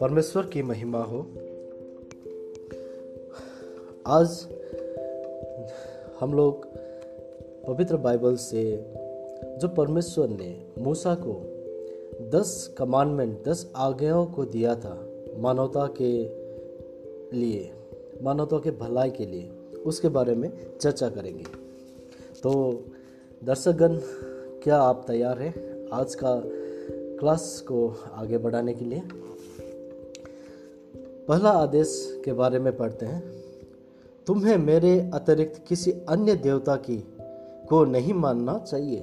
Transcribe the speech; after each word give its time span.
परमेश्वर 0.00 0.46
की 0.46 0.62
महिमा 0.62 1.02
हो। 1.02 1.26
आज 4.06 4.48
हम 6.20 6.34
लोग 6.34 6.66
पवित्र 7.66 7.96
बाइबल 7.96 8.36
से 8.36 8.84
जो 9.58 9.68
परमेश्वर 9.68 10.28
ने 10.28 10.66
मूसा 10.78 11.14
को 11.14 11.42
दस 12.28 12.74
कमांडमेंट, 12.78 13.44
दस 13.44 13.72
आज्ञाओं 13.76 14.26
को 14.26 14.44
दिया 14.44 14.74
था 14.74 15.08
मानवता 15.36 15.94
के 16.02 16.24
लिए, 17.36 17.70
मानवता 18.22 18.58
के 18.58 18.70
भलाई 18.70 19.10
के 19.10 19.26
लिए, 19.26 19.50
उसके 19.86 20.08
बारे 20.08 20.34
में 20.34 20.78
चर्चा 20.80 21.08
करेंगे। 21.08 21.44
तो 22.42 22.82
दर्शकगण, 23.44 23.98
क्या 24.62 24.76
आप 24.76 25.04
तैयार 25.06 25.38
हैं 25.38 25.86
आज 25.92 26.14
का 26.14 26.42
क्लास 27.18 27.60
को 27.60 27.96
आगे 28.12 28.38
बढ़ाने 28.38 28.74
के 28.74 28.84
लिए? 28.84 29.02
पहला 31.28 31.50
आदेश 31.50 32.22
के 32.24 32.32
बारे 32.32 32.58
में 32.58 32.76
पढ़ते 32.76 33.06
हैं। 33.06 33.32
तुम्हें 34.26 34.58
मेरे 34.58 35.10
अतिरिक्त 35.14 35.62
किसी 35.68 35.92
अन्य 36.08 36.34
देवता 36.34 36.76
की 36.76 37.04
को 37.68 37.84
नहीं 37.84 38.14
मानना 38.14 38.58
चाहिए। 38.58 39.00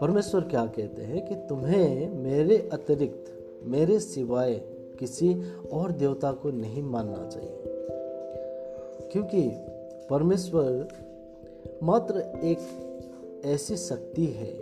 परमेश्वर 0.00 0.40
क्या 0.40 0.66
कहते 0.66 1.02
हैं 1.02 1.26
कि 1.26 1.34
तुम्हें 1.34 2.14
मेरे 2.14 2.70
अतिरिक्त, 2.72 3.24
मेरे 3.64 4.00
सिवाय 4.00 4.54
किसी 4.98 5.42
और 5.72 5.92
देवता 5.92 6.32
को 6.32 6.50
नहीं 6.50 6.82
मानना 6.82 7.28
चाहिए। 7.28 7.62
क्योंकि 9.12 9.50
परमेश्वर 10.10 10.88
मात्र 11.82 12.18
एक 12.44 12.58
ऐसी 13.46 13.76
शक्ति 13.76 14.26
है 14.26 14.52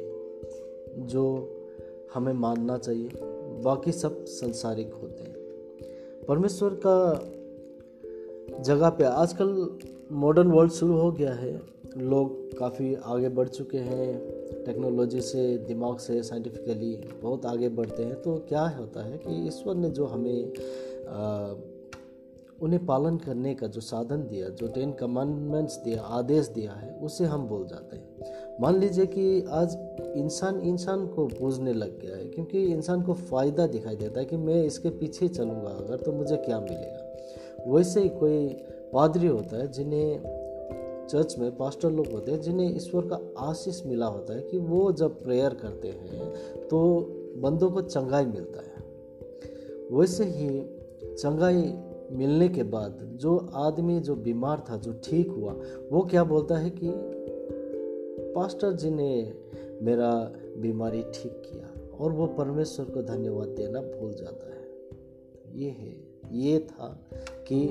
जो 1.07 1.51
हमें 2.15 2.33
मानना 2.33 2.79
चाहिए। 2.79 3.11
बाकी 3.65 3.93
सब 3.93 4.25
संसारिक 4.25 4.95
होते 4.95 5.23
हैं। 5.23 5.35
परमेश्वर 6.29 6.81
का 6.87 7.15
जगह 8.63 8.91
पे 8.91 9.05
आजकल 9.05 9.79
मॉडर्न 10.13 10.51
वर्ल्ड 10.51 10.73
शुरू 10.73 10.99
हो 10.99 11.13
गया 11.13 11.33
है। 11.35 11.63
लोग 11.97 12.59
काफ़ी 12.59 12.95
आगे 12.95 13.29
बढ़ 13.29 13.49
चुके 13.49 13.79
हैं। 13.79 14.35
टेक्नोलॉजी 14.65 15.21
से 15.21 15.59
दिमाग 15.59 15.99
से 15.99 16.23
साइंटिफिकली 16.23 16.97
बहुत 17.23 17.47
आगे 17.47 17.69
बढ़ते 17.69 18.03
हैं। 18.03 18.23
तो 18.23 18.37
क्या 18.37 18.63
होता 18.63 19.05
है 19.05 19.19
कि 19.19 19.47
ईश्वर 19.47 19.75
ने 19.75 19.89
जो 19.89 20.05
हमें 20.05 20.53
आ, 21.09 21.55
उन्हें 22.63 22.87
पालन 22.87 23.17
करने 23.17 23.55
का 23.55 23.67
जो 23.67 23.81
साधन 23.81 24.17
दिया 24.17 24.49
जो 24.49 24.69
टेन 24.69 24.93
कमांडमेंट्स 24.93 25.77
दिया 25.77 26.03
आदेश 26.03 26.49
दिया 26.49 26.73
है 26.73 26.99
उसे 26.99 27.25
हम 27.25 27.47
भूल 27.47 27.67
जाते 27.67 27.97
हैं। 27.97 28.17
मान 28.61 28.79
लीजिए 28.79 29.07
कि 29.07 29.45
आज 29.51 29.77
इंसान 30.17 30.61
इंसान 30.61 31.07
को 31.07 31.25
बूझने 31.29 31.73
लग 31.73 31.99
गया 32.01 32.17
है, 32.17 32.25
क्योंकि 32.25 32.63
इंसान 32.65 33.03
को 33.03 33.15
फ़ायदा 33.15 33.67
दिखाई 33.67 33.97
देता 33.97 34.21
है 34.21 34.27
कि 34.27 34.37
मैं 34.37 34.63
इसके 34.65 34.91
पीछे 34.91 35.29
चलूँगा, 35.29 35.71
अगर 35.71 35.97
तो 35.97 36.13
मुझे 36.13 36.37
क्या 36.37 36.61
मिलेगा। 36.61 37.73
वैसे 37.73 38.01
ही 38.01 38.09
कोई 38.11 38.47
पादरी 38.93 39.27
होता 39.27 39.57
है 39.57 39.71
जिन्हें 39.73 41.07
चर्च 41.11 41.35
में 41.39 41.57
पास्टर 41.57 41.91
लोग 41.91 42.07
होते 42.07 42.33
हैं, 42.33 42.41
जिन्हें 42.41 42.77
ईश्वर 42.77 43.07
का 43.07 43.19
आशीष 43.41 43.85
मिला 43.87 44.07
होता 44.07 44.35
है 44.35 44.43
कि 44.43 44.59
वो 44.59 44.93
जब 44.93 45.23
प्रेयर 45.23 45.55
करते 45.55 45.89
हैं 45.89 46.69
तो 46.69 46.81
बंदों 47.43 47.71
को 47.71 47.81
चंगाई 47.81 48.27
मिलता 48.27 48.61
है। 48.61 48.83
वैसे 49.93 50.25
ही 50.27 50.49
चंगाई 51.15 51.75
मिलने 52.13 52.49
के 52.49 52.63
बाद 52.65 52.99
जो 53.17 53.37
आदमी, 53.55 53.99
जो 54.01 54.15
बीमार 54.17 54.65
था, 54.71 54.77
जो 54.77 54.93
ठीक 55.05 55.31
हुआ, 55.31 55.53
वो 55.93 56.03
क्या 56.03 56.25
बोलता 56.25 56.57
है 56.59 56.71
कि 56.71 56.89
पास्टर 58.35 58.73
जी 58.73 58.91
ने 58.91 59.33
मेरा 59.83 60.11
बीमारी 60.59 61.03
ठीक 61.03 61.43
किया 61.47 61.97
और 61.97 62.13
वो 62.13 62.27
परमेश्वर 62.27 62.87
को 62.87 63.03
धन्यवाद 63.03 63.49
देना 63.49 63.81
भूल 63.81 64.13
जाता 64.13 64.47
है। 64.47 64.65
ये 65.55 65.71
है, 65.71 66.05
ये 66.33 66.59
था 66.59 67.01
कि 67.49 67.69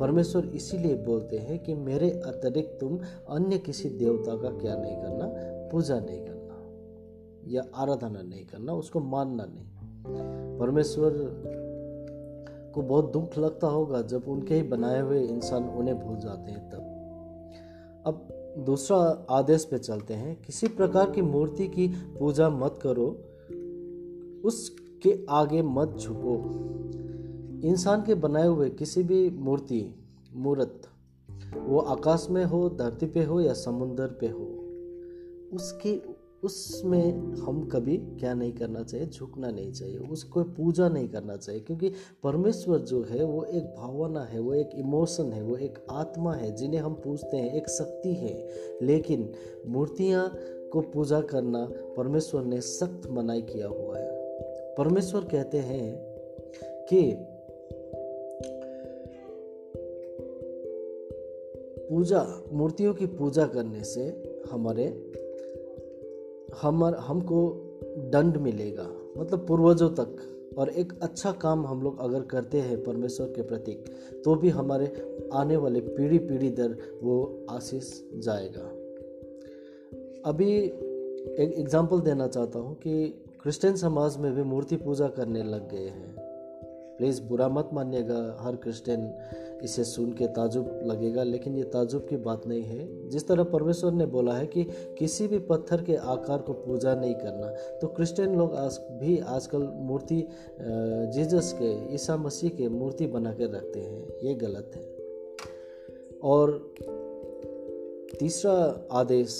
परमेश्वर 0.00 0.44
इसीलिए 0.44 0.94
बोलते 0.94 1.38
हैं 1.38 1.58
कि 1.58 1.74
मेरे 1.74 2.10
अतिरिक्त 2.10 2.78
तुम 2.80 2.98
अन्य 3.28 3.58
किसी 3.58 3.88
देवता 3.88 4.36
का 4.36 4.50
क्या 4.58 4.76
नहीं 4.76 4.96
करना, 4.96 5.26
पूजा 5.72 6.00
नहीं 6.00 6.20
करना 6.20 6.34
या 7.48 7.64
आराधना 7.74 8.22
नहीं 8.22 8.44
करना, 8.46 8.72
उसको 8.72 9.00
मानना 9.00 9.44
नहीं। 9.44 10.58
परमेश्वर 10.58 11.12
को 12.74 12.82
बहुत 12.82 13.12
दुख 13.12 13.38
लगता 13.38 13.66
होगा 13.66 14.02
जब 14.02 14.28
उनके 14.28 14.54
ही 14.54 14.62
बनाए 14.62 15.00
हुए 15.00 15.20
इंसान 15.20 15.68
उन्हें 15.68 15.98
भूल 15.98 16.16
जाते 16.16 16.50
हैं 16.50 16.70
तब। 16.70 16.92
अब 18.06 18.35
दूसरा 18.58 19.26
आदेश 19.30 19.64
पे 19.64 19.78
चलते 19.78 20.14
हैं, 20.14 20.42
किसी 20.42 20.66
प्रकार 20.66 21.10
की 21.10 21.22
मूर्ति 21.22 21.68
की 21.68 21.88
पूजा 21.88 22.50
मत 22.50 22.78
करो, 22.82 23.06
उसके 24.48 25.26
आगे 25.30 25.62
मत 25.62 25.96
झुको। 26.00 26.36
इंसान 27.64 28.02
के 28.02 28.14
बनाए 28.14 28.48
हुए 28.48 28.70
किसी 28.70 29.02
भी 29.02 29.30
मूर्ति, 29.30 29.94
मूर्त, 30.34 30.82
वो 31.56 31.78
आकाश 31.78 32.26
में 32.30 32.44
हो, 32.44 32.68
धरती 32.68 33.06
पे 33.06 33.24
हो 33.24 33.40
या 33.40 33.52
समुंदर 33.52 34.06
पे 34.06 34.26
हो, 34.26 34.44
उसके 35.52 36.15
उसमें 36.46 37.12
हम 37.34 37.68
कभी 37.72 37.96
क्या 37.96 38.34
नहीं 38.34 38.52
करना 38.52 38.82
चाहिए, 38.82 39.06
झुकना 39.06 39.50
नहीं 39.50 39.72
चाहिए, 39.72 39.98
उसको 39.98 40.42
पूजा 40.42 40.88
नहीं 40.88 41.08
करना 41.08 41.36
चाहिए, 41.36 41.60
क्योंकि 41.60 41.88
परमेश्वर 42.22 42.78
जो 42.78 43.02
है 43.02 43.24
वो 43.24 43.44
एक 43.44 43.64
भावना 43.64 44.24
है, 44.24 44.40
वो 44.40 44.54
एक 44.54 44.70
इमोशन 44.74 45.32
है, 45.32 45.42
वो 45.42 45.56
एक 45.56 45.78
आत्मा 45.90 46.34
है, 46.34 46.54
जिन्हें 46.56 46.80
हम 46.80 46.94
पूछते 46.94 47.36
हैं, 47.36 47.54
एक 47.54 47.68
शक्ति 47.68 48.14
है। 48.14 48.48
लेकिन 48.82 49.32
मूर्तियाँ 49.66 50.38
को 50.72 50.80
पूजा 50.80 51.20
करना 51.20 51.68
परमेश्वर 51.96 52.44
ने 52.44 52.60
सख्त 52.60 53.10
मनाई 53.10 53.42
किया 53.42 53.68
हुआ 53.68 53.98
है। 53.98 54.10
परमेश्वर 54.74 55.24
कहते 55.24 55.58
हैं 55.58 55.96
कि 56.92 57.16
पूजा, 61.90 62.42
मूर्तियों 62.52 62.94
की 62.94 63.06
पूजा 63.06 63.46
करने 63.46 63.84
से 63.84 64.02
हमारे 64.50 65.12
हम 66.62 66.84
हमको 66.84 67.42
दंड 68.12 68.36
मिलेगा 68.36 68.88
मतलब 69.18 69.46
पूर्वजों 69.46 69.90
तक। 69.90 70.16
और 70.58 70.68
एक 70.70 70.92
अच्छा 71.02 71.30
काम 71.32 71.66
हम 71.66 71.82
लोग 71.82 71.98
अगर 72.00 72.22
करते 72.22 72.60
हैं 72.60 72.82
परमेश्वर 72.84 73.26
के 73.26 73.42
प्रति 73.42 73.72
तो 74.24 74.34
भी 74.34 74.48
हमारे 74.48 74.86
आने 75.34 75.56
वाले 75.56 75.80
पीढ़ी 75.80 76.18
पीढ़ी 76.18 76.50
दर 76.50 76.76
वो 77.02 77.46
आशीष 77.50 77.90
जाएगा। 78.16 78.64
अभी 80.24 80.52
एक 80.54 81.54
एग्ज़ाम्पल 81.58 82.00
देना 82.00 82.28
चाहता 82.28 82.58
हूँ 82.58 82.74
कि 82.74 83.06
क्रिश्चियन 83.42 83.76
समाज 83.76 84.16
में 84.16 84.32
भी 84.34 84.42
मूर्ति 84.42 84.76
पूजा 84.76 85.08
करने 85.08 85.42
लग 85.42 85.70
गए 85.70 85.88
हैं। 85.88 86.15
प्लीज़ 86.98 87.22
बुरा 87.22 87.48
मत 87.48 87.70
मानिएगा, 87.72 88.36
हर 88.40 88.56
क्रिश्चियन 88.56 89.12
इसे 89.64 89.84
सुन 89.84 90.12
के 90.12 90.26
ताजुब 90.28 90.80
लगेगा, 90.84 91.22
लेकिन 91.22 91.56
ये 91.56 91.62
ताजुब 91.64 92.06
की 92.08 92.16
बात 92.18 92.46
नहीं 92.46 92.62
है। 92.62 93.08
जिस 93.08 93.26
तरह 93.28 93.44
परमेश्वर 93.44 93.92
ने 93.92 94.06
बोला 94.06 94.34
है 94.34 94.46
कि 94.46 94.64
किसी 94.98 95.26
भी 95.28 95.38
पत्थर 95.40 95.82
के 95.82 95.94
आकार 95.94 96.38
को 96.38 96.52
पूजा 96.54 96.94
नहीं 96.94 97.14
करना 97.14 97.50
तो 97.78 97.86
क्रिश्चियन 97.86 98.34
लोग 98.34 98.54
आज 98.54 98.78
भी 99.00 99.18
आजकल 99.18 99.68
मूर्ति 99.80 100.22
जीजस 100.60 101.52
के, 101.52 101.94
ईसा 101.94 102.16
मसीह 102.16 102.50
के 102.50 102.68
मूर्ति 102.68 103.06
बना 103.06 103.32
कर 103.32 103.50
रखते 103.50 103.80
हैं। 103.80 104.06
ये 104.24 104.34
गलत 104.36 104.72
है। 104.74 104.84
और 106.22 106.74
तीसरा 108.20 108.54
आदेश 108.92 109.38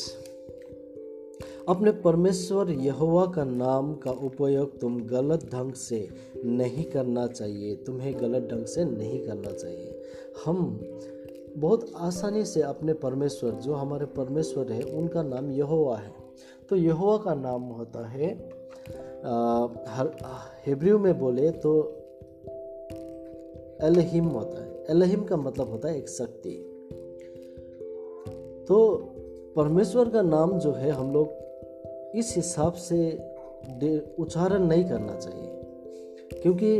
अपने 1.68 1.90
परमेश्वर 1.92 2.70
यहोवा 2.70 3.24
का 3.26 3.44
नाम 3.44 3.94
का 3.94 4.10
उपयोग 4.10 4.78
तुम 4.80 4.98
गलत 5.02 5.44
ढंग 5.52 5.72
से 5.72 6.08
नहीं 6.44 6.84
करना 6.84 7.26
चाहिए, 7.26 7.74
तुम्हें 7.76 8.14
गलत 8.20 8.48
ढंग 8.52 8.64
से 8.64 8.84
नहीं 8.84 9.18
करना 9.26 9.52
चाहिए। 9.52 10.02
हम 10.44 10.80
बहुत 11.56 11.90
आसानी 11.96 12.44
से 12.44 12.62
अपने 12.62 12.92
परमेश्वर, 12.94 13.50
जो 13.50 13.74
हमारे 13.74 14.06
परमेश्वर 14.06 14.72
है, 14.72 14.82
उनका 14.82 15.22
नाम 15.22 15.50
यहोवा 15.50 15.96
है। 15.96 16.12
तो 16.70 16.76
यहोवा 16.76 17.16
का 17.16 17.34
नाम 17.34 17.62
होता 17.62 18.06
है 18.06 18.28
हिब्रू 20.66 20.98
में 20.98 21.18
बोले 21.18 21.50
तो 21.50 21.72
एलहिम 23.82 24.26
होता 24.26 24.62
है। 24.62 24.84
एलहिम 24.90 25.24
का 25.24 25.36
मतलब 25.36 25.70
होता 25.70 25.88
है 25.88 25.98
एक 25.98 26.08
शक्ति। 26.08 26.50
तो 28.68 28.76
परमेश्वर 29.56 30.08
का 30.08 30.22
नाम 30.22 30.58
जो 30.58 30.72
है, 30.72 30.90
हम 30.90 31.12
लोग 31.12 31.45
इस 32.16 32.36
हिसाब 32.36 32.72
से 32.72 32.98
उच्चारण 34.18 34.66
नहीं 34.66 34.84
करना 34.84 35.14
चाहिए। 35.14 36.40
क्योंकि 36.42 36.76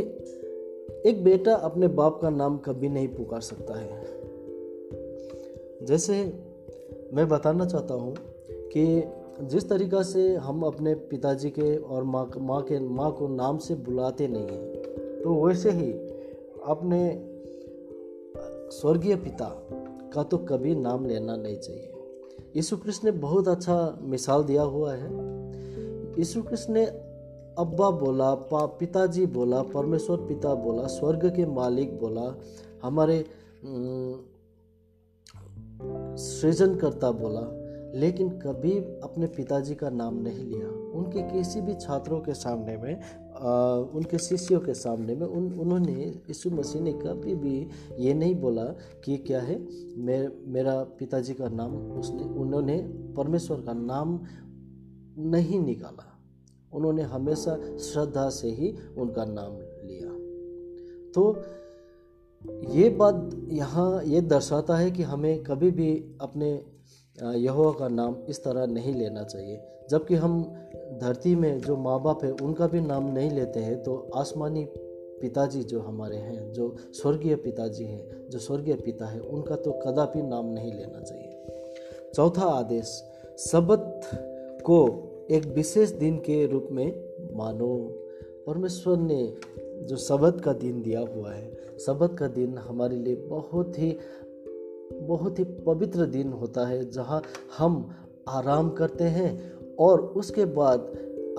एक 1.09 1.23
बेटा 1.23 1.53
अपने 1.53 1.87
बाप 1.87 2.19
का 2.21 2.29
नाम 2.29 2.57
कभी 2.57 2.89
नहीं 2.89 3.07
पुकार 3.07 3.41
सकता 3.41 3.79
है। 3.79 4.05
जैसे 5.85 6.13
मैं 7.13 7.27
बताना 7.29 7.65
चाहता 7.65 7.93
हूँ 7.93 8.15
कि 8.73 9.03
जिस 9.41 9.69
तरीक़ा 9.69 10.01
से 10.03 10.35
हम 10.35 10.63
अपने 10.63 10.93
पिताजी 10.93 11.49
के 11.49 11.77
और 11.77 12.03
माँ 12.03 12.29
माँ 12.37 12.61
के, 12.61 12.79
माँ 12.79 13.11
को 13.11 13.27
नाम 13.27 13.57
से 13.57 13.75
बुलाते 13.75 14.27
नहीं 14.27 14.47
हैं 14.47 15.21
तो 15.21 15.45
वैसे 15.45 15.71
ही 15.71 15.91
अपने 16.65 17.01
स्वर्गीय 18.71 19.15
पिता 19.15 19.49
का 20.13 20.23
तो 20.23 20.37
कभी 20.37 20.75
नाम 20.75 21.05
लेना 21.05 21.35
नहीं 21.35 21.57
चाहिए। 21.57 21.91
यीशु 22.55 22.77
कृष्ण 22.77 23.11
ने 23.11 23.11
बहुत 23.11 23.47
अच्छा 23.47 23.99
मिसाल 24.01 24.43
दिया 24.43 24.61
हुआ 24.61 24.93
है। 24.93 25.09
यीशु 26.19 26.41
कृष्ण 26.41 26.73
ने 26.73 26.85
अब्बा 27.57 27.89
बोला, 27.89 28.35
पा, 28.35 28.65
पिताजी 28.65 29.25
बोला, 29.25 29.61
परमेश्वर 29.61 30.17
पिता 30.17 30.53
बोला, 30.53 30.87
स्वर्ग 30.87 31.35
के 31.35 31.45
मालिक 31.45 31.99
बोला, 31.99 32.39
हमारे 32.83 33.25
सृजनकर्ता 36.17 37.11
बोला, 37.11 37.67
लेकिन 37.99 38.29
कभी 38.29 38.77
अपने 38.77 39.27
पिताजी 39.27 39.75
का 39.75 39.89
नाम 39.89 40.15
नहीं 40.15 40.45
लिया। 40.45 40.67
उनके 40.67 41.21
किसी 41.21 41.61
भी 41.61 41.73
छात्रों 41.73 42.19
के 42.19 42.33
सामने 42.33 42.77
में 42.77 43.01
उनके 43.37 44.17
शिष्यों 44.17 44.59
के 44.59 44.73
सामने 44.73 45.15
में 45.15 45.27
उन, 45.27 45.53
उन्होंने, 45.53 45.93
यीशु 45.93 46.49
मसीह 46.49 46.81
ने 46.81 46.93
कभी 46.93 47.35
भी 47.35 47.67
ये 47.99 48.13
नहीं 48.13 48.35
बोला 48.35 48.65
कि 49.05 49.17
क्या 49.17 49.41
है 49.41 49.59
मे 49.97 50.27
मेरा 50.27 50.83
पिताजी 50.83 51.33
का 51.33 51.49
नाम 51.49 51.75
उसने, 51.75 52.23
उन्होंने 52.23 52.77
परमेश्वर 53.17 53.61
का 53.61 53.73
नाम 53.73 54.19
नहीं 55.17 55.59
निकाला। 55.59 56.13
उन्होंने 56.73 57.01
हमेशा 57.01 57.77
श्रद्धा 57.77 58.29
से 58.29 58.51
ही 58.51 58.75
उनका 58.97 59.25
नाम 59.25 59.53
लिया। 59.87 60.09
तो 61.11 61.35
ये 62.73 62.89
बात 62.89 63.31
यहाँ, 63.49 64.03
ये 64.03 64.21
दर्शाता 64.21 64.77
है 64.77 64.91
कि 64.91 65.03
हमें 65.03 65.43
कभी 65.43 65.71
भी 65.71 66.17
अपने 66.21 66.65
यहोवा 67.35 67.71
का 67.71 67.87
नाम 67.87 68.15
इस 68.29 68.43
तरह 68.43 68.65
नहीं 68.65 68.93
लेना 68.93 69.23
चाहिए। 69.23 69.61
जबकि 69.89 70.15
हम 70.15 70.53
धरती 70.93 71.35
में 71.35 71.59
जो 71.59 71.75
माँ 71.77 72.01
बाप 72.03 72.23
है, 72.23 72.31
उनका 72.31 72.67
भी 72.67 72.81
नाम 72.81 73.11
नहीं 73.13 73.31
लेते 73.31 73.59
हैं 73.59 73.81
तो 73.83 73.95
आसमानी 74.15 74.67
पिताजी 75.21 75.63
जो 75.63 75.79
हमारे 75.79 76.17
हैं, 76.17 76.51
जो 76.53 76.75
स्वर्गीय 76.93 77.35
पिताजी 77.35 77.83
हैं, 77.83 78.29
जो 78.29 78.39
स्वर्गीय 78.39 78.75
पिता 78.75 79.05
है, 79.05 79.19
उनका 79.19 79.55
तो 79.55 79.71
कदापि 79.85 80.21
नाम 80.21 80.45
नहीं 80.45 80.71
लेना 80.73 81.01
चाहिए। 81.01 82.11
चौथा 82.15 82.41
आदेश 82.41 83.03
सबत 83.39 84.01
को 84.63 84.79
एक 85.31 85.45
विशेष 85.45 85.89
दिन 85.89 86.17
के 86.17 86.45
रूप 86.47 86.67
में 86.71 86.87
मानो। 87.35 87.75
परमेश्वर 88.47 88.97
ने 88.97 89.33
जो 89.81 89.95
सबत 89.95 90.41
का 90.45 90.53
दिन 90.53 90.81
दिया 90.81 90.99
हुआ 90.99 91.33
है 91.33 91.77
सबत 91.77 92.15
का 92.19 92.27
दिन 92.27 92.57
हमारे 92.57 92.95
लिए 92.95 93.15
बहुत 93.15 93.79
ही 93.79 93.97
बहुत 94.93 95.39
ही 95.39 95.43
पवित्र 95.43 96.05
दिन 96.05 96.31
होता 96.33 96.67
है, 96.67 96.89
जहाँ 96.89 97.21
हम 97.57 97.95
आराम 98.29 98.69
करते 98.69 99.03
हैं 99.03 99.56
और 99.79 100.01
उसके 100.01 100.45
बाद 100.45 100.79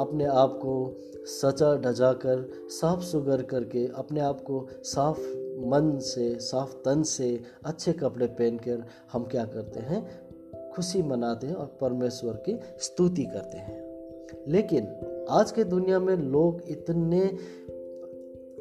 अपने 0.00 0.24
आप 0.24 0.56
को 0.56 0.96
सचा 1.24 1.76
डजा 1.76 2.12
कर, 2.12 2.52
साफ़ 2.68 3.00
सुगर 3.00 3.42
करके 3.42 3.88
अपने 3.94 4.20
आप 4.20 4.40
को 4.40 4.68
साफ़ 4.82 5.20
मन 5.58 5.98
से, 5.98 6.38
साफ़ 6.40 6.74
तन 6.74 7.02
से 7.02 7.40
अच्छे 7.64 7.92
कपड़े 7.92 8.26
पहनकर 8.26 8.84
हम 9.12 9.24
क्या 9.24 9.44
करते 9.44 9.80
हैं? 9.80 10.28
खुशी 10.70 11.02
मनाते 11.02 11.46
हैं 11.46 11.54
और 11.54 11.78
परमेश्वर 11.80 12.32
की 12.32 12.60
स्तुति 12.78 13.24
करते 13.24 13.58
हैं। 13.58 13.88
लेकिन 14.48 14.88
आज 15.30 15.50
के 15.50 15.64
दुनिया 15.64 16.00
में 16.00 16.16
लोग 16.16 16.62
इतने 16.68 17.36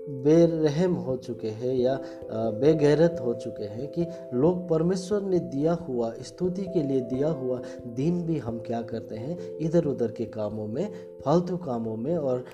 बेरहम 0.08 0.94
हो 0.96 1.16
चुके 1.18 1.50
हैं 1.50 1.74
या 1.76 2.00
बेगैरत 2.32 3.18
हो 3.22 3.34
चुके 3.36 3.64
हैं 3.66 3.88
कि 3.88 4.06
लोग 4.34 4.68
परमेश्वर 4.70 5.22
ने 5.22 5.40
दिया 5.40 5.74
हुआ, 5.74 6.14
स्तुति 6.22 6.62
के 6.64 6.84
लिए 6.84 7.02
दिया 7.04 7.30
हुआ 7.30 7.62
दिन 7.88 8.24
भी 8.24 8.38
हम 8.38 8.60
क्या 8.60 8.82
करते 8.84 9.16
हैं? 9.16 9.38
इधर 9.58 9.86
उधर 9.86 10.12
के 10.12 10.26
कामों 10.26 10.68
में, 10.68 10.90
फालतू 11.26 11.58
कामों 11.58 11.96
में 11.98 12.16
और 12.18 12.46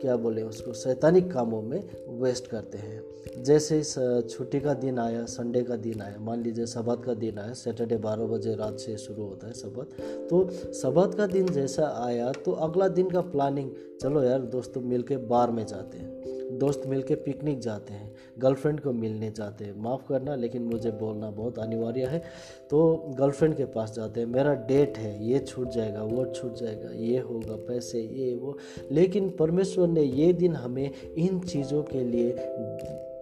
क्या 0.00 0.16
बोले 0.16 0.42
उसको 0.42 0.72
सैतानिक 0.72 1.30
कामों 1.32 1.60
में 1.62 1.82
वेस्ट 2.20 2.46
करते 2.46 2.78
हैं। 2.78 3.42
जैसे 3.44 3.82
छुट्टी 4.22 4.60
का 4.60 4.74
दिन 4.74 4.98
आया 4.98 5.24
संडे 5.24 5.62
का 5.62 5.76
दिन 5.76 6.00
आया, 6.02 6.16
मान 6.18 6.42
लीजिए 6.42 6.66
सबात 6.66 7.04
का 7.04 7.14
दिन 7.14 7.38
आया 7.38 7.52
सैटरडे 7.52 7.96
बारह 7.96 8.26
बजे 8.26 8.54
रात 8.54 8.78
से 8.78 8.96
शुरू 8.96 9.24
होता 9.24 9.46
है 9.46 9.52
सबात 9.52 9.96
तो 10.30 10.48
सबात 10.72 11.14
का 11.14 11.26
दिन 11.26 11.46
जैसा 11.46 11.88
आया 12.04 12.30
तो 12.44 12.52
अगला 12.52 12.88
दिन 12.90 13.10
का 13.10 13.20
प्लानिंग 13.20 13.70
चलो 14.02 14.22
यार 14.22 14.42
दोस्तों 14.46 14.80
मिल 14.82 15.02
के 15.02 15.16
बार 15.26 15.50
में 15.50 15.64
जाते 15.66 15.98
हैं। 15.98 16.17
दोस्त 16.52 16.82
मिल 16.86 17.02
के 17.02 17.14
पिकनिक 17.14 17.58
जाते 17.58 17.92
हैं 17.94 18.14
गर्लफ्रेंड 18.38 18.80
को 18.80 18.92
मिलने 18.92 19.30
जाते 19.30 19.64
हैं। 19.64 19.82
माफ़ 19.82 20.08
करना, 20.08 20.34
लेकिन 20.34 20.62
मुझे 20.62 20.90
बोलना 20.90 21.30
बहुत 21.30 21.58
अनिवार्य 21.58 22.04
है। 22.04 22.22
तो 22.70 22.96
गर्लफ्रेंड 22.96 23.56
के 23.56 23.64
पास 23.64 23.94
जाते 23.94 24.20
हैं, 24.20 24.26
मेरा 24.26 24.54
डेट 24.54 24.98
है, 24.98 25.24
ये 25.24 25.38
छूट 25.38 25.68
जाएगा, 25.68 26.02
वो 26.02 26.26
छूट 26.26 26.54
जाएगा, 26.54 26.90
ये 26.90 27.18
होगा, 27.18 27.56
पैसे, 27.56 28.00
ये, 28.00 28.34
वो। 28.34 28.58
लेकिन 28.90 29.30
परमेश्वर 29.30 29.88
ने 29.88 30.02
ये 30.02 30.32
दिन 30.32 30.52
हमें 30.52 30.90
इन 31.18 31.40
चीज़ों 31.40 31.82
के 31.82 32.04
लिए 32.04 32.34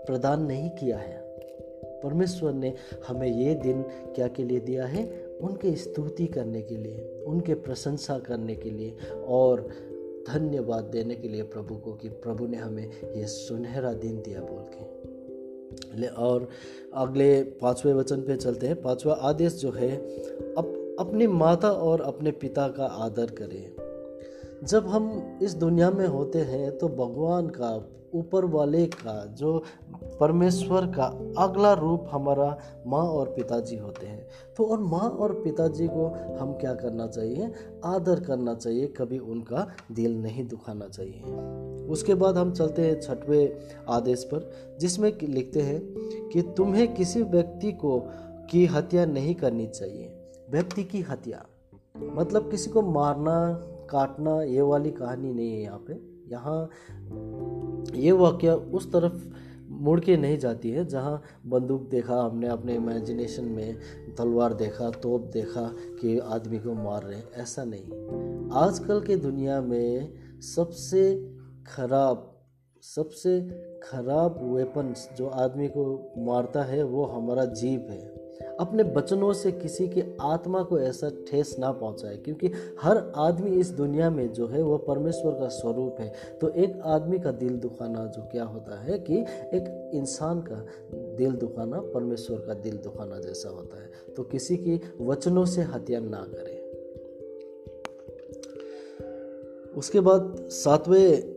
प्रदान 0.07 0.43
नहीं 0.43 0.71
किया 0.71 0.99
है। 0.99 1.27
परमेश्वर 1.85 2.53
ने 2.53 2.75
हमें 3.09 3.29
ये 3.29 3.55
दिन 3.55 3.83
क्या 4.15 4.29
के 4.29 4.45
लिए 4.45 4.61
दिया 4.61 4.87
है? 4.87 5.27
उनके 5.43 5.77
स्तुति 5.77 6.27
करने 6.27 6.63
के 6.63 6.77
लिए, 6.77 7.25
उनके 7.27 7.55
प्रशंसा 7.55 8.19
करने 8.19 8.55
के 8.55 8.71
लिए। 8.71 8.97
और 9.27 9.69
धन्यवाद 10.29 10.85
देने 10.85 11.15
के 11.15 11.29
लिए 11.29 11.43
प्रभु 11.43 11.77
को 11.77 11.93
कि 11.93 12.09
प्रभु 12.09 12.47
ने 12.47 12.57
हमें 12.57 12.87
ये 13.15 13.27
सुनहरा 13.27 13.93
दिन 13.93 14.17
दिया 14.17 14.41
बोल 14.41 14.65
के। 14.75 15.07
ले 16.01 16.07
और 16.07 16.49
अगले 16.95 17.43
पाँचवें 17.43 17.95
वचन 17.95 18.21
पे 18.21 18.37
चलते 18.37 18.67
हैं। 18.67 18.83
पांचवा 18.83 19.15
आदेश 19.15 19.53
जो 19.53 19.71
है 19.71 19.97
अप, 20.55 20.97
अपनी 21.01 21.27
माता 21.27 21.71
और 21.71 22.01
अपने 22.01 22.31
पिता 22.31 22.69
का 22.69 22.85
आदर 22.85 23.27
करें। 23.27 23.86
जब 24.65 24.87
हम 24.87 25.39
इस 25.43 25.55
दुनिया 25.55 25.91
में 25.91 26.07
होते 26.07 26.39
हैं 26.39 26.79
तो 26.79 26.89
भगवान 26.89 27.47
का, 27.47 27.89
ऊपर 28.15 28.45
वाले 28.45 28.87
का, 28.87 29.27
जो 29.27 29.63
परमेश्वर 30.21 30.87
का 30.87 31.35
अगला 31.39 31.73
रूप 31.73 32.07
हमारा 32.11 32.59
माँ 32.87 33.03
और 33.03 33.27
पिताजी 33.27 33.77
होते 33.77 34.07
हैं। 34.07 34.29
तो 34.57 34.65
और 34.65 34.81
माँ 34.81 35.09
और 35.11 35.33
पिताजी 35.33 35.89
को 35.89 36.07
हम 36.41 36.53
क्या 36.53 36.75
करना 36.75 37.07
चाहिए? 37.07 37.53
आदर 37.85 38.21
करना 38.21 38.55
चाहिए। 38.55 38.87
कभी 38.87 39.19
उनका 39.19 39.69
दिल 39.93 40.23
नहीं 40.23 40.49
दुखाना 40.49 40.89
चाहिए। 40.89 41.23
उसके 41.87 42.15
बाद 42.15 42.37
हम 42.37 42.53
चलते 42.53 42.83
हैं 42.83 43.01
छठवें 43.01 43.57
आदेश 43.89 44.25
पर, 44.25 44.53
जिसमें 44.81 45.19
लिखते 45.23 45.61
हैं 45.61 45.81
कि 46.29 46.43
तुम्हें 46.43 46.95
किसी 46.95 47.23
व्यक्ति 47.23 47.73
को 47.73 48.03
की 48.51 48.67
हत्या 48.67 49.07
नहीं 49.07 49.35
करनी 49.35 49.67
चाहिए। 49.67 50.13
व्यक्ति 50.51 50.85
की 50.85 51.01
हत्या 51.01 51.47
मतलब 51.97 52.51
किसी 52.51 52.71
को 52.71 52.83
मारना 52.83 53.61
काटना 53.91 54.43
ये 54.43 54.61
वाली 54.61 54.91
कहानी 54.91 55.35
नहीं 55.35 55.53
है 55.53 55.63
यहाँ 55.63 55.85
पे। 55.91 56.17
यहाँ 56.33 56.71
ये 57.95 58.13
वाक्य 58.13 58.51
उस 58.51 58.93
तरफ़ 58.93 59.29
मुड़ 59.69 60.01
के 60.01 60.17
नहीं 60.17 60.39
जाती 60.39 60.71
है, 60.71 60.85
जहाँ 60.85 61.23
बंदूक 61.47 61.89
देखा, 61.89 62.23
हमने 62.23 62.49
अपने 62.49 62.75
इमेजिनेशन 62.75 63.45
में 63.45 63.77
तलवार 64.19 64.55
देखा, 64.55 64.91
तोप 64.91 65.21
देखा 65.21 65.75
कि 66.01 66.19
आदमी 66.19 66.59
को 66.59 66.75
मार 66.75 67.03
रहे 67.03 67.19
हैं। 67.19 67.31
ऐसा 67.33 67.65
नहीं। 67.65 67.85
आजकल 68.53 69.01
के 69.01 69.17
दुनिया 69.17 69.61
में 69.61 70.13
सबसे 70.41 71.35
खराब 71.77 72.33
सबसे 72.83 73.41
खराब 73.83 74.55
वेपन्स 74.55 75.09
जो 75.17 75.27
आदमी 75.27 75.69
को 75.69 76.13
मारता 76.19 76.63
है 76.63 76.83
वो 76.83 77.05
हमारा 77.05 77.45
जीप 77.45 77.87
है। 77.91 78.26
अपने 78.61 78.83
बचनों 78.83 79.33
से 79.33 79.53
किसी 79.53 79.89
की 79.89 80.03
आत्मा 80.21 80.63
को 80.63 80.79
ऐसा 80.81 81.11
ठेस 81.29 81.57
ना 81.59 81.73
पहुँचाए, 81.73 82.17
क्योंकि 82.17 82.51
हर 82.81 83.13
आदमी 83.17 83.51
इस 83.51 83.71
दुनिया 83.71 84.11
में 84.11 84.33
जो 84.33 84.47
है 84.47 84.63
वह 84.63 84.79
परमेश्वर 84.79 85.33
का 85.33 85.49
स्वरूप 85.49 85.97
है। 86.01 86.13
तो 86.41 86.49
एक 86.49 86.81
आदमी 86.85 87.19
का 87.19 87.33
दिल 87.33 87.57
दुखाना 87.57 88.05
जो 88.07 88.23
क्या 88.23 88.45
होता 88.45 88.81
है 88.81 88.99
कि 88.99 89.21
एक 89.55 89.91
इंसान 89.95 90.41
का 90.41 90.67
दिल 91.17 91.33
दुखाना, 91.33 91.81
परमेश्वर 91.81 92.39
का 92.39 92.55
दिल 92.55 92.77
दुखाना 92.77 93.19
जैसा 93.19 93.49
होता 93.49 93.83
है। 93.83 93.91
तो 94.17 94.23
किसी 94.23 94.57
की 94.57 94.81
वचनों 95.01 95.45
से 95.45 95.63
हत्या 95.63 96.01
ना 96.01 96.27
करें। 96.35 96.57
उसके 99.77 100.01
बाद 100.01 100.37
सातवें 100.51 101.37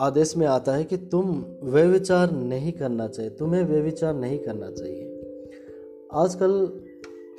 आदेश 0.00 0.36
में 0.36 0.46
आता 0.46 0.72
है 0.72 0.84
कि 0.84 0.96
तुम 0.96 1.44
वे 1.62 1.86
विचार 1.86 2.32
नहीं 2.32 2.72
करना 2.72 3.08
चाहिए, 3.08 3.30
तुम्हें 3.30 3.64
व्यविचार 3.64 4.14
नहीं 4.14 4.38
करना 4.38 4.70
चाहिए। 4.70 5.07
आजकल 6.10 6.52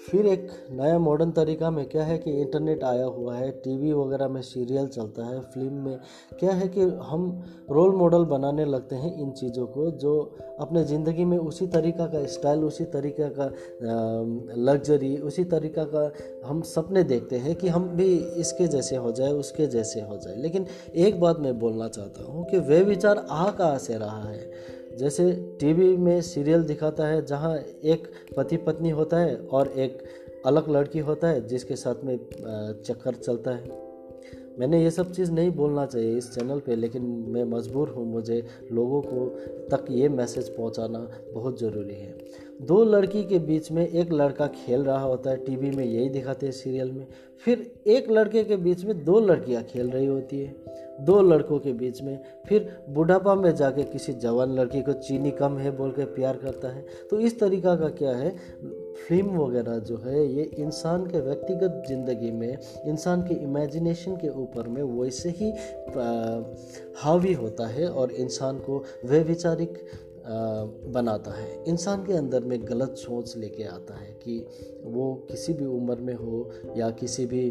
फिर 0.10 0.26
एक 0.26 0.48
नया 0.72 0.98
मॉडर्न 1.00 1.32
तरीका 1.32 1.70
में 1.72 1.86
क्या 1.90 2.04
है 2.04 2.18
कि 2.18 2.32
इंटरनेट 2.32 2.84
आया 2.84 3.06
हुआ 3.06 3.36
है 3.36 3.50
टीवी 3.64 3.92
वगैरह 3.94 4.28
में 4.28 4.42
सीरियल 4.42 4.88
चलता 4.88 5.26
है 5.26 5.40
फ़िल्म 5.44 5.74
में। 5.86 5.98
क्या 6.40 6.52
है 6.52 6.68
कि 6.68 6.82
हम 7.04 7.26
रोल 7.72 7.96
मॉडल 7.96 8.26
बनाने 8.26 8.66
लगते 8.66 8.96
हैं 8.96 9.14
इन 9.22 9.32
चीज़ों 9.32 9.66
को 9.68 9.90
जो 9.92 10.14
अपने 10.60 10.84
ज़िंदगी 10.84 11.26
में 11.26 11.38
उसी 11.38 11.68
तरीका 11.68 12.06
का 12.06 12.26
स्टाइल 12.28 12.64
उसी 12.64 12.84
तरीका 12.94 13.30
का 13.40 13.52
लग्जरी 14.62 15.16
उसी 15.18 15.44
तरीका 15.48 15.84
का 15.96 16.10
हम 16.48 16.62
सपने 16.68 17.04
देखते 17.04 17.38
हैं 17.38 17.56
कि 17.56 17.68
हम 17.68 17.90
भी 17.90 18.14
इसके 18.18 18.68
जैसे 18.68 18.96
हो 18.96 19.12
जाए, 19.12 19.32
उसके 19.32 19.68
जैसे 19.68 20.02
हो 20.02 20.18
जाए। 20.18 20.36
लेकिन 20.36 20.66
एक 20.96 21.20
बात 21.20 21.40
मैं 21.40 21.58
बोलना 21.60 21.88
चाहता 21.88 22.32
हूँ 22.32 22.46
कि 22.46 22.60
वे 22.60 22.82
विचार 22.84 23.26
आ 23.30 23.50
कहाँ 23.52 23.78
से 23.78 23.98
रहा 23.98 24.24
है? 24.24 24.78
जैसे 25.00 25.32
टीवी 25.60 25.96
में 25.98 26.22
सीरियल 26.22 26.64
दिखाता 26.64 27.08
है, 27.08 27.26
जहाँ 27.26 27.56
एक 27.58 28.08
पति 28.38 28.58
पत्नी 28.58 28.90
होता 28.90 29.18
है 29.18 29.36
और 29.38 29.68
एक 29.68 30.04
अलग 30.46 30.70
लड़की 30.70 31.00
होता 31.00 31.28
है, 31.28 31.46
जिसके 31.48 31.76
साथ 31.76 32.04
में 32.04 32.18
चक्कर 32.84 33.16
चलता 33.16 33.52
है। 33.52 33.88
मैंने 34.60 34.84
ये 34.84 34.92
सब 34.92 35.12
चीज़ 35.12 35.32
नहीं 35.32 35.52
बोलना 35.52 35.86
चाहिए 35.86 36.18
इस 36.18 36.34
चैनल 36.34 36.60
पे, 36.60 36.76
लेकिन 36.76 37.04
मैं 37.28 37.44
मजबूर 37.44 37.90
हूँ, 37.90 38.06
मुझे 38.06 38.44
लोगों 38.72 39.02
को 39.02 39.26
तक 39.72 39.86
ये 39.92 40.10
मैसेज 40.10 40.50
पहुँचाना 40.50 41.08
बहुत 41.34 41.60
ज़रूरी 41.60 41.96
है। 41.96 42.18
दो 42.62 42.84
लड़की 42.84 43.24
के 43.24 43.40
बीच 43.40 43.72
में 43.72 43.88
एक 43.88 44.12
लड़का 44.12 44.48
खेल 44.48 44.84
रहा 44.84 45.00
होता 45.00 45.30
है, 45.30 45.38
टीवी 45.38 45.70
में 45.72 45.86
यही 45.86 46.10
दिखाते 46.10 46.46
हैं 46.46 46.54
सीरियल 46.54 46.92
में। 46.92 47.08
फिर 47.46 47.72
एक 47.88 48.12
लड़के 48.12 48.44
के 48.44 48.56
बीच 48.56 48.84
में 48.86 49.04
दो 49.06 49.20
लड़कियाँ 49.20 49.64
खेल 49.64 49.90
रही 49.90 50.06
होती 50.06 50.40
है। 50.40 50.56
दो 51.02 51.22
लड़कों 51.22 51.60
के 51.60 51.74
बीच 51.74 52.02
में। 52.02 52.20
फिर 52.48 52.84
बुढ़ापा 52.90 53.36
में 53.36 53.56
जाके 53.56 53.84
किसी 53.84 54.14
जवान 54.14 54.56
लड़की 54.56 54.82
को 54.82 54.94
चीनी 54.94 55.32
कम 55.32 55.58
है 55.58 55.72
बोल 55.78 55.92
के 55.92 56.06
प्यार 56.06 56.38
करता 56.38 56.68
है। 56.68 56.86
तो 57.10 57.20
इस 57.20 57.40
तरीका 57.40 57.76
का 57.76 57.90
क्या 57.90 58.16
है? 58.16 58.36
फ़िल्म 59.08 59.38
वगैरह 59.38 59.78
जो 59.80 59.98
है, 59.98 60.28
ये 60.28 60.44
इंसान 60.44 61.06
के 61.06 61.20
व्यक्तिगत 61.20 61.84
ज़िंदगी 61.88 62.32
में, 62.32 62.58
इंसान 62.86 63.22
के 63.22 63.34
इमेजिनेशन 63.34 64.16
के 64.16 64.30
ऊपर 64.30 64.68
में 64.68 64.84
वैसे 64.84 65.30
ही 65.30 65.54
हावी 66.98 67.34
होता 67.34 67.68
है 67.68 67.90
और 67.90 68.12
इंसान 68.12 68.58
को 68.58 68.84
वे 69.06 69.20
विचारिक 69.20 69.74
बनाता 70.26 71.32
है। 71.32 71.64
इंसान 71.68 72.04
के 72.06 72.14
अंदर 72.14 72.44
में 72.44 72.60
गलत 72.68 72.96
सोच 72.98 73.36
लेके 73.38 73.64
आता 73.64 73.94
है 73.94 74.12
कि 74.14 74.46
वो 74.84 75.14
किसी 75.30 75.54
भी 75.54 75.66
उम्र 75.66 75.96
में 75.96 76.14
हो 76.14 76.50
या 76.78 76.90
किसी 76.92 77.26
भी 77.26 77.50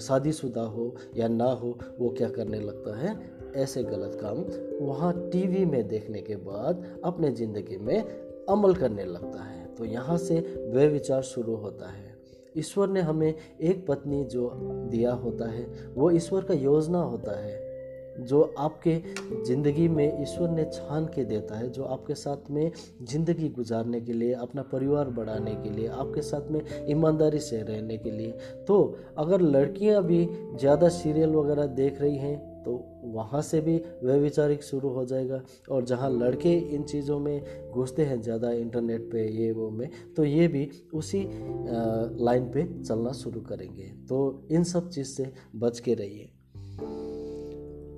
शादीशुदा 0.00 0.62
हो 0.62 0.94
या 1.16 1.28
ना 1.28 1.50
हो, 1.52 1.78
वो 1.98 2.08
क्या 2.08 2.28
करने 2.28 2.60
लगता 2.60 2.98
है? 2.98 3.18
ऐसे 3.56 3.82
गलत 3.82 4.18
काम 4.20 4.44
वहाँ 4.86 5.12
टीवी 5.30 5.64
में 5.64 5.88
देखने 5.88 6.20
के 6.20 6.36
बाद 6.36 6.84
अपने 7.04 7.30
ज़िंदगी 7.32 7.76
में 7.76 8.00
अमल 8.48 8.74
करने 8.74 9.04
लगता 9.04 9.42
है। 9.42 9.74
तो 9.74 9.84
यहाँ 9.84 10.18
से 10.18 10.40
वे 10.74 10.86
विचार 10.88 11.22
शुरू 11.22 11.56
होता 11.56 11.88
है। 11.88 12.08
ईश्वर 12.56 12.88
ने 12.88 13.00
हमें 13.00 13.34
एक 13.60 13.86
पत्नी 13.86 14.24
जो 14.24 14.50
दिया 14.90 15.12
होता 15.12 15.50
है, 15.50 15.66
वो 15.94 16.10
ईश्वर 16.10 16.44
का 16.44 16.54
योजना 16.54 17.02
होता 17.02 17.38
है। 17.40 17.69
जो 18.22 18.42
आपके 18.58 18.96
ज़िंदगी 19.46 19.86
में 19.88 20.22
ईश्वर 20.22 20.50
ने 20.50 20.64
छान 20.72 21.06
के 21.06 21.24
देता 21.24 21.58
है, 21.58 21.70
जो 21.70 21.84
आपके 21.86 22.14
साथ 22.16 22.50
में 22.50 22.70
ज़िंदगी 23.02 23.48
गुजारने 23.50 24.00
के 24.00 24.12
लिए, 24.12 24.32
अपना 24.34 24.62
परिवार 24.72 25.08
बढ़ाने 25.10 25.54
के 25.54 25.70
लिए, 25.70 25.88
आपके 25.88 26.22
साथ 26.22 26.50
में 26.50 26.60
ईमानदारी 26.90 27.38
से 27.40 27.62
रहने 27.62 27.96
के 27.98 28.10
लिए। 28.10 28.30
तो 28.68 28.98
अगर 29.18 29.40
लड़कियाँ 29.42 30.02
भी 30.04 30.24
ज़्यादा 30.54 30.88
सीरियल 30.90 31.30
वगैरह 31.32 31.66
देख 31.76 32.00
रही 32.00 32.16
हैं 32.18 32.38
तो 32.60 32.72
वहाँ 33.06 33.40
से 33.42 33.60
भी 33.60 33.76
व्यविचारिक 34.02 34.62
शुरू 34.62 34.88
हो 34.90 35.04
जाएगा। 35.04 35.40
और 35.70 35.84
जहाँ 35.84 36.10
लड़के 36.10 36.52
इन 36.74 36.82
चीज़ों 36.82 37.18
में 37.18 37.70
घुसते 37.72 38.04
हैं 38.04 38.20
ज़्यादा 38.22 38.50
इंटरनेट 38.52 39.08
पे, 39.12 39.26
ये 39.28 39.52
वो 39.52 39.70
में 39.70 39.88
तो 40.16 40.24
ये 40.24 40.48
भी 40.48 40.68
उसी 40.94 41.22
लाइन 42.24 42.50
पे 42.52 42.64
चलना 42.82 43.12
शुरू 43.14 43.40
करेंगे। 43.42 43.90
तो 44.08 44.48
इन 44.50 44.64
सब 44.64 44.90
चीज़ 44.90 45.08
से 45.08 45.32
बच 45.56 45.80
के 45.80 45.94
रहिए। 45.94 46.28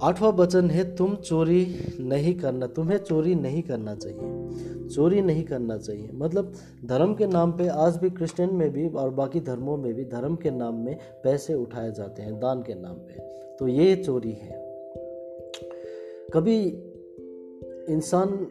आठवां 0.02 0.32
वचन 0.32 0.70
है, 0.70 0.96
तुम 0.96 1.14
चोरी 1.14 1.66
नहीं 2.00 2.34
करना, 2.34 2.66
तुम्हें 2.66 2.98
चोरी 2.98 3.34
नहीं 3.34 3.62
करना 3.62 3.94
चाहिए। 3.94 4.48
चोरी 4.88 5.20
नहीं 5.20 5.44
करना 5.44 5.78
चाहिए। 5.78 6.10
मतलब 6.14 6.52
धर्म 6.84 7.14
के 7.14 7.26
नाम 7.26 7.52
पे 7.52 7.68
आज 7.68 7.96
भी 7.96 8.10
क्रिश्चियन 8.10 8.54
में 8.54 8.70
भी 8.70 8.88
और 8.88 9.10
बाकी 9.10 9.40
धर्मों 9.40 9.76
में 9.76 9.94
भी 9.94 10.04
धर्म 10.04 10.36
के 10.36 10.50
नाम 10.50 10.74
में 10.74 10.98
पैसे 11.24 11.54
उठाए 11.54 11.92
जाते 11.92 12.22
हैं, 12.22 12.40
दान 12.40 12.62
के 12.62 12.74
नाम 12.74 12.94
पे। 12.94 13.12
तो 13.56 13.68
ये 13.68 13.96
चोरी 13.96 14.32
है। 14.32 14.62
कभी 16.34 16.62
इंसान 17.88 18.46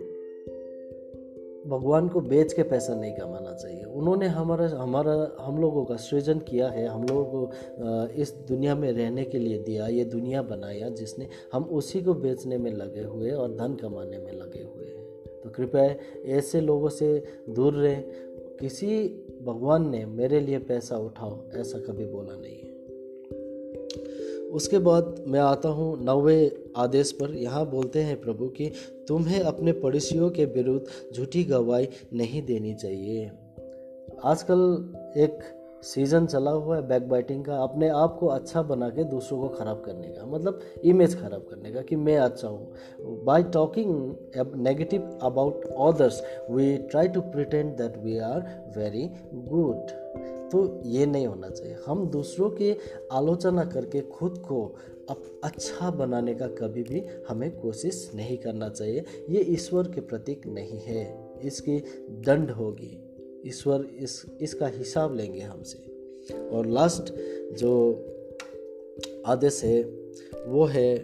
भगवान 1.68 2.08
को 2.08 2.22
बेच 2.22 2.54
के 2.54 2.64
पैसा 2.64 2.96
नहीं 2.96 3.14
कमाना 3.14 3.54
चाहिए। 3.54 3.84
उन्होंने 3.84 4.28
हमारा 4.28 4.68
हमारा, 4.68 5.36
हम 5.40 5.62
लोगों 5.62 5.86
का 5.86 5.96
सृजन 5.96 6.40
किया 6.40 6.70
है। 6.70 6.88
हम 6.88 7.04
लोगों 7.04 7.26
को 7.26 7.52
इस 8.22 8.34
दुनिया 8.48 8.76
में 8.76 8.92
रहने 8.92 9.24
के 9.24 9.40
लिए 9.40 9.58
दिया, 9.58 9.88
ये 9.88 10.06
दुनिया 10.06 10.42
बनाया 10.42 10.90
जिसने, 10.90 11.28
हम 11.54 11.64
उसी 11.64 12.02
को 12.02 12.14
बेचने 12.14 12.58
में 12.58 12.72
लगे 12.72 13.04
हुए 13.04 13.32
और 13.32 13.56
धन 13.56 13.76
कमाने 13.76 14.18
में 14.18 14.32
लगे 14.32 14.64
हुए 14.64 14.86
हैं। 14.86 15.42
तो 15.42 15.50
कृपया 15.50 15.96
ऐसे 16.38 16.62
लोगों 16.62 16.90
से 16.90 17.24
दूर 17.50 17.74
रहें। 17.74 18.04
किसी 18.58 19.08
भगवान 19.46 19.90
ने 19.90 20.06
मेरे 20.06 20.40
लिए 20.40 20.60
पैसा 20.60 20.98
उठाओ, 20.98 21.40
ऐसा 21.56 21.80
कभी 21.80 22.06
बोला 22.06 22.36
नहीं 22.36 22.56
है। 22.56 22.70
उसके 24.50 24.78
बाद 24.78 25.24
मैं 25.28 25.40
आता 25.40 25.70
हूँ 25.70 26.06
नवे 26.06 26.66
आदेश 26.78 27.12
पर। 27.12 27.36
यहाँ 27.36 27.70
बोलते 27.70 28.00
हैं 28.00 28.22
प्रभु 28.22 28.48
कि 28.48 28.72
तुम्हें 29.12 29.40
अपने 29.42 29.72
पड़ोसियों 29.80 30.30
के 30.30 30.44
विरुद्ध 30.48 31.16
झूठी 31.16 31.44
गवाही 31.44 31.88
नहीं 32.14 32.42
देनी 32.46 32.74
चाहिए। 32.74 33.32
आजकल 34.24 34.62
एक 35.18 35.40
सीज़न 35.84 36.26
चला 36.26 36.52
हुआ 36.52 36.76
है 36.76 36.88
बैक 36.88 37.08
बाइटिंग 37.10 37.44
का। 37.46 37.58
अपने 37.58 37.90
आप 37.90 38.16
को 38.20 38.28
अच्छा 38.28 38.62
बना 38.62 38.90
के 38.90 39.04
दूसरों 39.04 39.40
को 39.40 39.48
ख़राब 39.50 39.82
करने 39.86 40.08
का 40.08 40.26
मतलब 40.26 40.60
इमेज 40.84 41.16
ख़राब 41.22 41.46
करने 41.50 41.72
का 41.72 41.82
कि 41.82 41.96
मैं 41.98 42.18
अच्छा 42.18 42.48
हूँ। 42.48 43.24
By 43.26 43.44
talking 43.44 43.92
negative 44.58 45.20
about 45.24 45.66
others 45.66 46.22
we 46.52 46.76
try 46.92 47.08
to 47.08 47.22
pretend 47.22 47.76
that 47.78 47.98
we 47.98 48.18
are 48.20 48.40
very 48.78 49.10
good 49.34 50.00
तो 50.52 50.62
ये 50.86 51.06
नहीं 51.06 51.28
होना 51.28 51.50
चाहिए। 51.50 51.76
हम 51.86 52.06
दूसरों 52.08 52.50
की 52.50 52.72
आलोचना 53.12 53.64
करके 53.66 54.02
खुद 54.10 54.38
को 54.48 54.64
अच्छा 55.44 55.92
बनाने 55.92 56.34
का 56.34 56.48
कभी 56.48 56.84
भी 56.84 57.04
हमें 57.30 57.60
कोशिश 57.60 58.12
नहीं 58.16 58.38
करना 58.38 58.70
चाहिए। 58.70 59.04
ये 59.30 59.42
ईश्वर 59.42 59.84
के 59.84 60.02
प्रतीक 60.02 60.48
नहीं 60.48 60.80
है। 60.80 61.32
इसकी 61.44 61.80
दंड 62.10 62.52
होगी। 62.52 62.98
ईश्वर 63.48 63.86
इस, 63.86 64.26
इसका 64.42 64.68
हिसाब 64.68 65.16
लेंगे 65.16 65.40
हमसे। 65.40 65.92
और 66.40 66.66
लास्ट 66.66 67.14
जो 67.54 68.06
आदेश 69.26 69.64
है, 69.64 69.84
वो 70.48 70.66
है, 70.66 70.98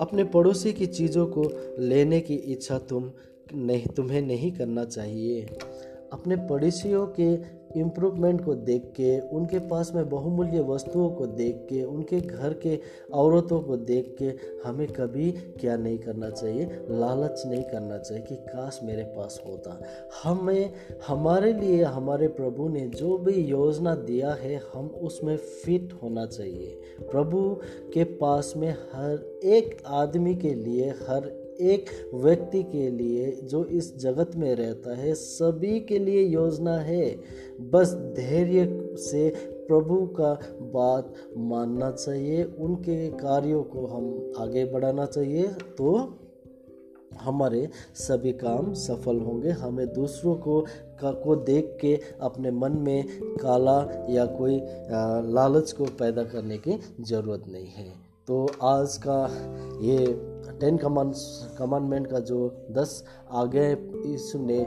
अपने 0.00 0.24
पड़ोसी 0.24 0.72
की 0.72 0.86
चीज़ों 0.86 1.26
को 1.26 1.52
लेने 1.78 2.20
की 2.20 2.34
इच्छा 2.34 2.78
तुम 2.78 3.12
नहीं, 3.54 3.86
तुम्हें 3.86 4.22
नहीं 4.22 4.52
करना 4.52 4.84
चाहिए। 4.84 5.46
अपने 6.12 6.36
पड़ोसियों 6.36 7.06
के 7.06 7.55
इम्प्रूवमेंट 7.76 8.44
को 8.44 8.54
देख 8.54 8.82
के, 8.82 9.20
उनके 9.20 9.58
पास 9.58 9.92
में 9.94 10.08
बहुमूल्य 10.08 10.60
वस्तुओं 10.60 11.10
को 11.10 11.26
देख 11.26 11.66
के, 11.68 11.82
उनके 11.82 12.20
घर 12.20 12.54
के 12.54 12.78
औरतों 13.12 13.60
को 13.60 13.76
देख 13.76 14.16
के 14.18 14.32
हमें 14.68 14.86
कभी 14.88 15.32
क्या 15.32 15.76
नहीं 15.76 15.98
करना 15.98 16.30
चाहिए, 16.30 16.64
लालच 16.90 17.42
नहीं 17.46 17.62
करना 17.62 17.98
चाहिए 17.98 18.24
कि 18.24 18.34
काश 18.34 18.80
मेरे 18.82 19.02
पास 19.02 19.42
होता। 19.46 19.80
हमें, 20.24 20.72
हमारे 21.06 21.52
लिए, 21.52 21.82
हमारे 21.82 22.28
प्रभु 22.28 22.68
ने 22.68 22.86
जो 22.86 23.18
भी 23.18 23.32
योजना 23.32 23.94
दिया 23.94 24.32
है, 24.32 24.60
हम 24.74 24.86
उसमें 24.86 25.36
फिट 25.36 25.92
होना 26.02 26.26
चाहिए। 26.26 26.80
प्रभु 27.00 27.60
के 27.94 28.04
पास 28.04 28.54
में 28.56 28.70
हर 28.70 29.40
एक 29.44 29.82
आदमी 29.86 30.34
के 30.34 30.54
लिए, 30.54 30.90
हर 30.90 31.45
एक 31.60 31.90
व्यक्ति 32.14 32.62
के 32.62 32.90
लिए 32.90 33.30
जो 33.44 33.64
इस 33.64 33.96
जगत 33.96 34.36
में 34.36 34.54
रहता 34.54 34.96
है, 34.96 35.14
सभी 35.14 35.80
के 35.80 35.98
लिए 35.98 36.22
योजना 36.22 36.76
है। 36.78 37.04
बस 37.70 37.94
धैर्य 38.16 38.96
से 39.00 39.28
प्रभु 39.68 40.06
का 40.20 40.32
बात 40.72 41.14
मानना 41.36 41.90
चाहिए, 41.90 42.44
उनके 42.44 43.08
कार्यों 43.08 43.62
को 43.64 43.86
हम 43.86 44.32
आगे 44.38 44.64
बढ़ाना 44.64 45.06
चाहिए 45.06 45.46
तो 45.78 45.96
हमारे 47.20 47.68
सभी 47.94 48.32
काम 48.32 48.72
सफल 48.74 49.18
होंगे। 49.18 49.50
हमें 49.50 49.86
दूसरों 49.92 50.34
को, 50.36 50.60
का, 51.00 51.10
को 51.12 51.36
देख 51.36 51.76
के 51.80 51.98
अपने 52.20 52.50
मन 52.50 52.72
में 52.78 53.04
काला 53.36 53.78
या 54.10 54.26
कोई 54.26 54.60
लालच 55.32 55.72
को 55.72 55.84
पैदा 55.98 56.24
करने 56.24 56.58
की 56.58 56.78
ज़रूरत 57.00 57.44
नहीं 57.48 57.66
है। 57.66 57.88
तो 58.28 58.46
आज 58.62 58.96
का 59.06 59.20
ये 59.82 60.06
टेन 60.60 60.76
कमांड्स 60.76 61.20
कमांडमेंट 61.58 62.06
का 62.06 62.20
जो 62.20 62.38
दस 62.70 63.04
आगे 63.32 63.66
इसने 64.14 64.64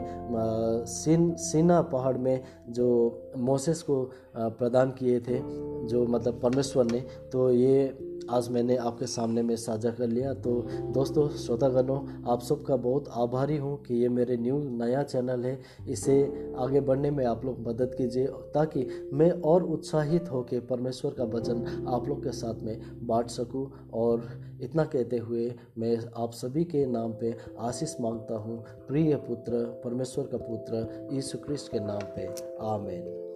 सिन, 0.86 1.34
सीना 1.34 1.80
पहाड़ 1.82 2.16
में 2.18 2.40
जो 2.68 2.88
मोसेस 3.36 3.82
को 3.82 4.02
प्रदान 4.36 4.90
किए 4.90 5.20
थे, 5.20 5.40
जो 5.86 6.06
मतलब 6.06 6.40
परमेश्वर 6.40 6.84
ने 6.84 7.00
तो 7.32 7.50
ये 7.50 8.09
आज 8.30 8.48
मैंने 8.48 8.76
आपके 8.76 9.06
सामने 9.06 9.42
में 9.42 9.56
साझा 9.56 9.90
कर 9.90 10.06
लिया। 10.06 10.34
तो 10.34 10.66
दोस्तों, 10.92 11.28
श्रोतागणों, 11.28 12.30
आप 12.32 12.42
सबका 12.42 12.76
बहुत 12.76 13.08
आभारी 13.12 13.56
हूँ 13.56 13.82
कि 13.82 13.94
ये 13.94 14.08
मेरे 14.08 14.36
न्यू, 14.36 14.58
नया 14.58 15.02
चैनल 15.02 15.44
है। 15.44 15.60
इसे 15.88 16.22
आगे 16.56 16.80
बढ़ने 16.80 17.10
में 17.10 17.24
आप 17.26 17.44
लोग 17.44 17.68
मदद 17.68 17.94
कीजिए 17.94 18.26
ताकि 18.26 18.86
मैं 19.12 19.30
और 19.30 19.62
उत्साहित 19.62 20.30
होकर 20.30 20.60
परमेश्वर 20.60 21.14
का 21.14 21.24
वचन 21.24 21.86
आप 21.88 22.08
लोग 22.08 22.22
के 22.24 22.32
साथ 22.32 22.62
में 22.62 23.06
बांट 23.06 23.26
सकूँ। 23.26 23.70
और 23.92 24.28
इतना 24.60 24.84
कहते 24.84 25.18
हुए 25.18 25.54
मैं 25.78 25.96
आप 26.16 26.32
सभी 26.32 26.64
के 26.64 26.86
नाम 26.86 27.12
पे 27.12 27.36
आशीष 27.58 27.94
माँगता 28.00 28.36
हूँ। 28.36 28.58
प्रिय 28.88 29.16
पुत्र, 29.16 29.64
परमेश्वर 29.84 30.26
का 30.26 30.38
पुत्र, 30.38 31.08
यीशु 31.12 31.38
क्रिस्ट 31.38 31.72
के 31.72 31.80
नाम 31.80 32.00
पे। 32.16 32.26
आमेन। 32.66 33.29